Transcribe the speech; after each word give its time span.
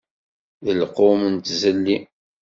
D 0.63 0.67
lqum 0.81 1.21
n 1.33 1.35
tzelli. 1.37 1.97